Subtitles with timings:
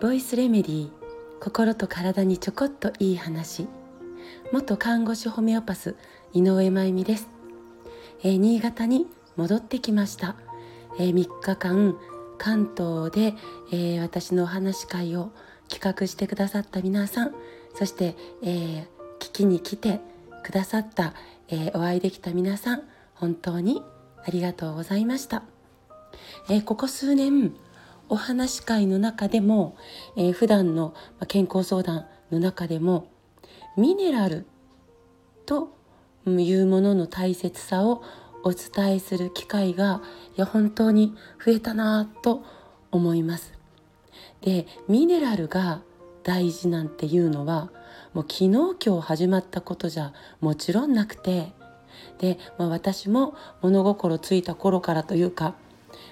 [0.00, 0.90] ボイスレメディー
[1.40, 3.66] 心と体にちょこっといい話。
[4.52, 5.96] 元看護師ホメオパス
[6.34, 7.30] 井上真由美です、
[8.22, 9.06] えー、新潟に
[9.36, 10.36] 戻ってきました、
[10.98, 11.96] えー、3日間
[12.36, 13.34] 関東で、
[13.72, 15.32] えー、私のお話会を
[15.70, 17.34] 企画してくださった皆さん
[17.74, 18.82] そして、えー、
[19.20, 20.00] 聞きに来て
[20.42, 21.14] くださった、
[21.48, 22.82] えー、お会いできた皆さん
[23.14, 23.82] 本当に
[24.26, 25.44] ありがとうございました、
[26.48, 27.54] えー、ここ数年
[28.08, 29.76] お話し会の中でも、
[30.16, 30.94] えー、普段の
[31.28, 33.08] 健康相談の中でも
[33.76, 34.46] ミネラル
[35.46, 35.76] と
[36.26, 38.02] いうものの大切さを
[38.42, 40.02] お伝えする機会が
[40.36, 42.44] いや本当に増えたなと
[42.90, 43.52] 思います。
[44.40, 45.82] でミネラルが
[46.22, 47.70] 大事なんていうのは
[48.12, 51.52] もう昨日今日始まったことじゃもちろんなくて
[52.18, 55.54] で、まあ、私も物心ついた頃からというか、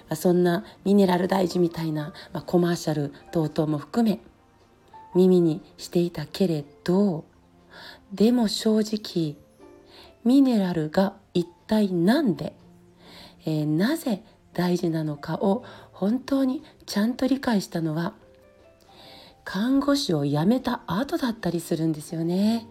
[0.09, 4.19] あ、そんなミネラル大事みたいな、まあ、コマーシャル等々も含め
[5.15, 7.25] 耳にしていたけれど
[8.13, 9.37] でも正直
[10.23, 12.53] ミネラルが一体何で、
[13.45, 18.13] えー、なぜ大事なのかを本当にちゃんと理解したのは
[19.45, 22.67] 看護師を辞めた後だったりするんですよね。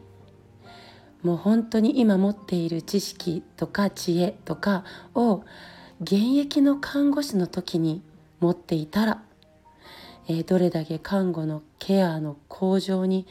[1.23, 4.85] もう本当に今持っている知識とか知恵とか
[5.15, 5.43] を
[6.01, 8.03] 現役の看護師の時に
[8.39, 9.23] 持っていたら、
[10.29, 13.27] えー、どれだけ看護のケアの向上に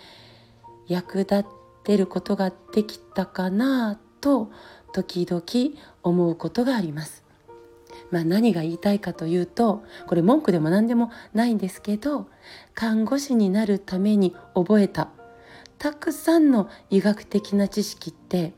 [0.88, 1.46] 役立っ
[1.84, 4.52] てることができたかなと
[4.92, 7.24] 時々思うことがあります。
[8.12, 12.28] まあ、何が言いたいかというとこれ文句でも何でもないんですけど
[12.74, 15.10] 看護師になるために覚えた
[15.78, 18.54] たくさんの医学的な知識って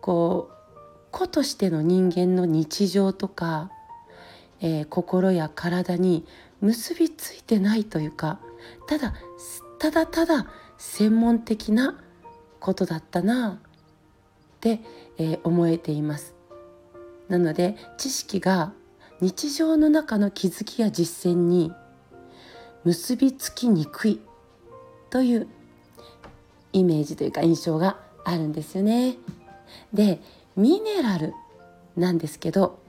[0.00, 0.59] こう
[1.10, 3.70] 子としての人間の日常とか、
[4.60, 6.24] えー、心や体に
[6.60, 8.38] 結びついてないというか
[8.86, 9.14] ただ
[9.78, 10.46] ただただ
[10.78, 11.98] 専門的な
[12.58, 14.80] ことだったなって、
[15.18, 16.34] えー、思えています。
[17.28, 18.72] なので知識が
[19.20, 21.72] 日常の中の気づきや実践に
[22.84, 24.20] 結びつきにくい
[25.10, 25.48] という
[26.72, 29.16] イメージというか印象があるんですよね。
[29.92, 30.20] で
[30.60, 31.32] ミネラル
[31.96, 32.82] なんですけど、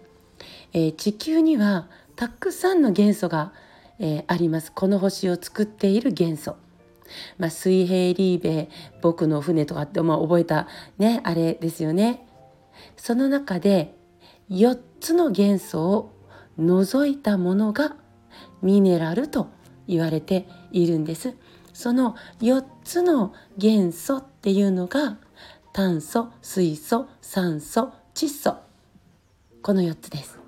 [0.73, 1.87] えー、地球には
[2.17, 3.53] たくさんの元素が、
[3.97, 6.57] えー、ありますこの星を作っている元素。
[7.37, 8.69] まあ、水平リーベ
[9.01, 10.67] 僕の船とかって、まあ、覚えた
[10.97, 12.27] ねあれですよね。
[12.97, 13.95] その中で
[14.49, 16.13] 4つの元素を
[16.57, 17.95] 除いたものが
[18.61, 19.47] ミネラルと
[19.87, 21.35] 言われているんです。
[21.71, 25.17] その4つの元素っていうのが
[25.73, 28.57] 炭素水素酸素窒素。
[29.61, 30.39] この4つです。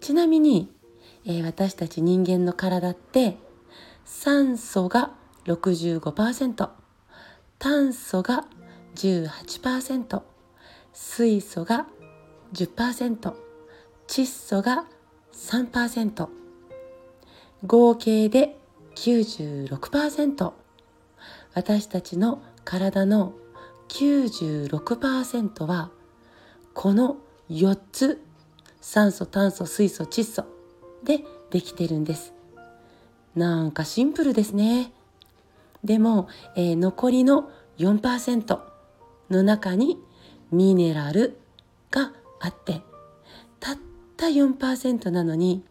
[0.00, 0.72] ちなみに、
[1.24, 3.36] えー、私たち人間の体って
[4.04, 5.10] 酸素が
[5.46, 6.68] 65%
[7.58, 8.46] 炭素が
[8.94, 10.22] 18%
[10.92, 11.86] 水素が
[12.52, 13.34] 10%
[14.06, 14.86] 窒素が
[15.32, 16.28] 3%
[17.66, 18.56] 合計で
[18.94, 20.52] 96%
[21.54, 23.34] 私たちの体の
[23.88, 25.90] 96%は
[26.74, 27.16] この
[27.50, 28.22] 4つ
[28.80, 30.44] 酸素炭素水素窒素
[31.04, 32.32] でできてるんです。
[33.34, 34.92] なんかシンプルですね。
[35.84, 38.58] でも、えー、残りの4%
[39.30, 39.98] の中に
[40.50, 41.38] ミネラル
[41.90, 42.80] があって
[43.60, 43.78] たっ
[44.16, 45.64] た4%なのに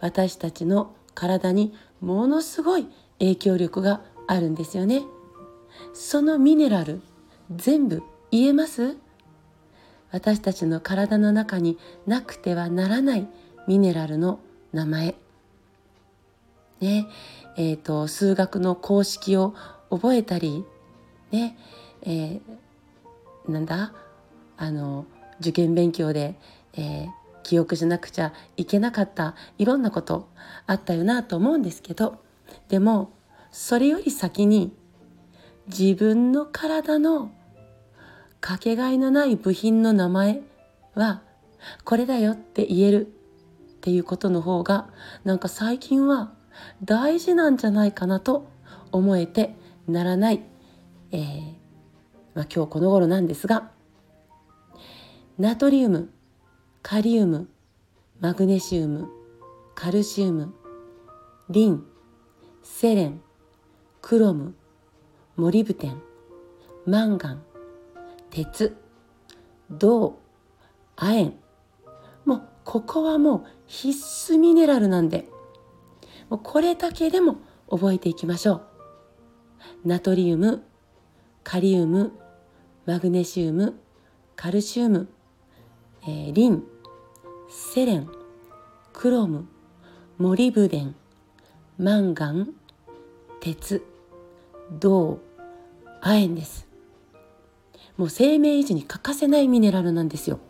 [0.00, 2.86] 私たちの体にものすごい
[3.18, 5.02] 影響力があるんですよね。
[5.92, 7.02] そのミネラル
[7.56, 8.96] 全部言えます？
[10.10, 13.28] 私たちの体の中になくてはならない
[13.66, 14.40] ミネラルの
[14.72, 15.14] 名前。
[16.80, 17.08] ね。
[17.56, 19.54] えーと、数学の公式を
[19.90, 20.64] 覚えたり
[21.30, 21.56] ね。
[22.02, 23.92] えー、なんだ？
[24.56, 25.06] あの
[25.40, 26.38] 受験勉強で、
[26.74, 27.08] えー、
[27.42, 30.28] 記憶しなくちゃいけなかったいろんなこと
[30.66, 32.22] あったよなと思うんですけど。
[32.68, 33.12] でも
[33.50, 34.72] それより先に
[35.66, 37.30] 自分の体の
[38.44, 40.42] かけがえのない部品の名前
[40.94, 41.22] は
[41.82, 43.10] これだよって言えるっ
[43.80, 44.90] ていうことの方が
[45.24, 46.34] なんか最近は
[46.84, 48.46] 大事なんじゃないかなと
[48.92, 49.56] 思えて
[49.88, 50.42] ならない、
[51.10, 51.54] えー
[52.34, 53.70] まあ、今日この頃なんですが
[55.38, 56.10] ナトリウム
[56.82, 57.48] カリウム
[58.20, 59.08] マグネシウム
[59.74, 60.54] カルシウム
[61.48, 61.82] リン
[62.62, 63.22] セレン
[64.02, 64.54] クロム
[65.34, 66.02] モリブテン
[66.84, 67.42] マンガン
[68.34, 68.76] 鉄
[69.70, 70.18] 銅
[70.96, 71.32] 亜鉛。
[72.24, 73.96] もうここはもう必
[74.34, 75.28] 須ミネラルなんで。
[76.28, 77.36] もうこれだけでも
[77.70, 78.62] 覚えていきましょう。
[79.84, 80.64] ナトリウム
[81.44, 82.12] カリウム
[82.86, 83.74] マグネシウム
[84.34, 85.08] カルシウム、
[86.02, 86.64] えー、リン
[87.48, 88.10] セレン
[88.92, 89.46] クロム
[90.18, 90.96] モリブデン
[91.78, 92.52] マンガン
[93.40, 93.84] 鉄
[94.80, 95.20] 銅
[96.00, 96.73] 亜鉛です。
[97.96, 100.40] もう生命維持に欠かせないミネラルなんですよ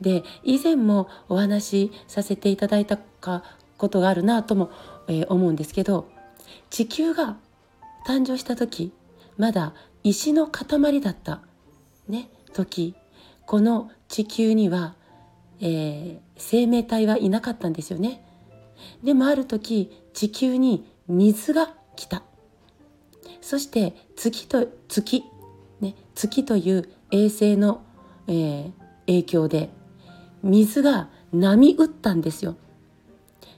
[0.00, 3.42] で以前もお話しさせていただいたか
[3.78, 4.70] ことがあるなとも、
[5.08, 6.08] えー、思うんですけど
[6.68, 7.36] 地球が
[8.06, 8.92] 誕生した時
[9.38, 11.40] まだ石の塊だった
[12.08, 12.94] ね時
[13.50, 14.94] この地球には、
[15.60, 18.22] えー、生命体はいなかったんですよね。
[19.02, 22.22] でもある時地球に水が来た。
[23.40, 25.24] そして月と月、
[26.14, 27.82] 月という衛星の、
[28.26, 28.72] えー、
[29.06, 29.70] 影響で
[30.42, 32.56] 水が波打ったんですよ。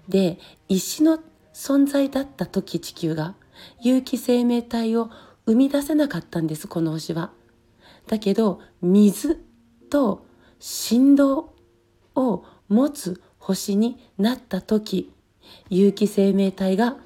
[0.09, 0.39] で
[0.69, 1.19] 石の
[1.55, 3.35] 存在だった時地球が
[3.81, 5.11] 有機生命体を
[5.47, 7.31] 生み出せなかったんですこの星は。
[8.09, 9.41] だけど水
[9.91, 10.27] と
[10.59, 11.55] 振動
[12.15, 15.13] を持つ星になった時
[15.69, 16.97] 有機生命体が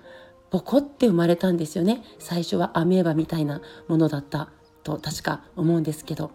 [0.51, 4.51] ポコって生まれたんですよね最初はアメーバみたいなものだった
[4.87, 6.31] と確か思うんですけど。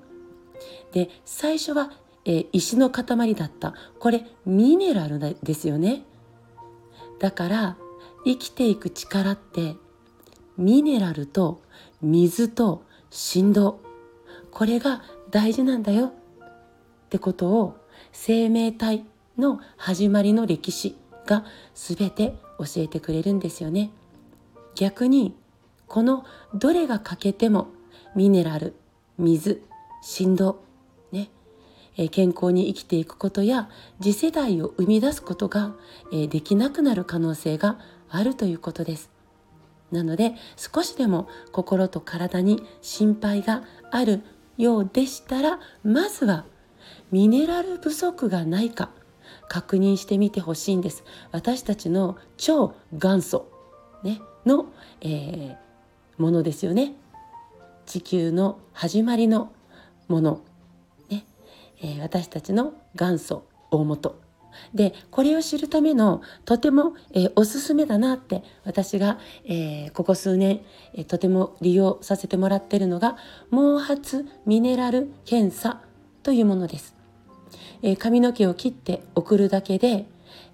[0.92, 1.92] で最初は、
[2.26, 3.74] えー、石の塊だった。
[4.00, 6.04] これミネラルですよね。
[7.20, 7.78] だから
[8.26, 9.76] 生きていく力って
[10.58, 11.62] ミネラルと
[12.02, 13.80] 水と振動。
[14.52, 16.08] これが大事なんだよ。
[16.08, 16.12] っ
[17.10, 17.78] てことを
[18.12, 19.06] 生命体
[19.38, 23.92] の始まりの歴史が全て教えてくれるんですよね。
[24.76, 25.36] 逆に
[25.88, 27.68] このどれが欠けても
[28.16, 28.76] ミネラル
[29.18, 29.62] 水
[30.02, 30.64] 振動
[31.12, 31.30] ね。
[31.98, 33.70] え健康に生きていくことや
[34.02, 35.76] 次世代を生み出すことが
[36.12, 37.80] できなくなる可能性が
[38.10, 39.10] あるということです。
[39.92, 44.24] なので少しでも心と体に心配がある
[44.58, 46.46] ようでしたらまずは
[47.12, 48.90] ミネラル不足がないか
[49.48, 51.04] 確認してみてほしいんです。
[51.32, 53.52] 私たちの超元祖、
[54.04, 54.68] ね、の、
[55.02, 55.56] えー、
[56.18, 56.96] ものですよね。
[57.92, 59.52] 地球の始まりの
[60.08, 60.42] もの、
[61.10, 61.26] ね
[61.82, 64.18] えー、私たちの元祖大元
[64.74, 70.62] でこれを知るためのとても、えー、おすすめだなって私が、えー、ここ数年、
[70.94, 73.18] えー、とても利用させてもらってるのが
[73.50, 75.82] 毛髪ミネラル検査
[76.24, 76.96] というものです。
[77.84, 80.06] え髪の毛を切って送るだけで、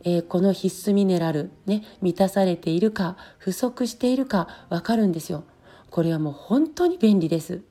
[0.06, 5.44] えこの必須ミネラルね満たされているか不足しているかわかるんですよ。
[5.90, 7.62] これはもう本当に便利です。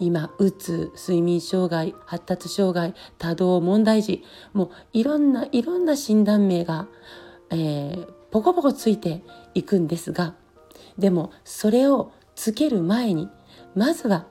[0.00, 4.24] 今うつ睡眠障害発達障害多動問題児
[4.54, 6.88] もういろんないろんな診断名が、
[7.50, 9.22] えー、ポコポコついて
[9.54, 10.34] いくんですが
[10.96, 13.28] でもそれをつける前に
[13.74, 14.26] まずは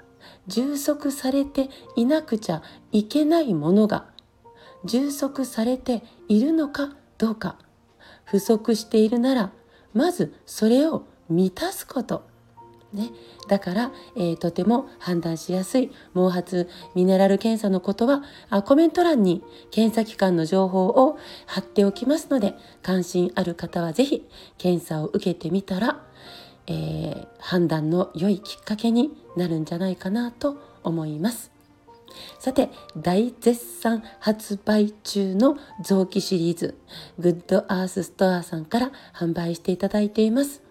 [0.47, 4.07] 充足されていなくちゃいけないものが
[4.85, 7.57] 充足されているのかどうか
[8.25, 9.51] 不足しているなら
[9.93, 12.28] まずそれを満たすこと
[12.91, 13.11] ね、
[13.47, 16.65] だから、えー、とても判断しやすい毛髪
[16.95, 24.27] ミネラル検査のことはあコメント欄に検査機関の情報を貼っておきますので関心ある方は是非
[24.57, 26.03] 検査を受けてみたら、
[26.65, 31.51] えー、判断の良いきっかけになるんじゃないかなと思います。
[32.39, 36.75] さて大絶賛発売中の臓器シリーズ
[37.19, 40.68] グッドアースストアさんから販売していただいています。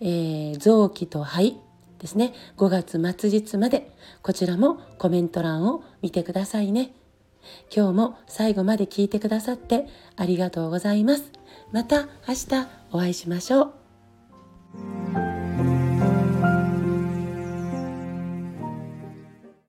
[0.00, 1.56] えー、臓器と肺
[1.98, 2.34] ですね。
[2.56, 3.90] 5月末日まで。
[4.22, 6.92] こちらもコメント欄を見てくださいね。
[7.74, 9.86] 今日も最後まで聞いてくださって
[10.16, 11.32] ありがとうございます。
[11.72, 15.25] また明日お会いしましょう。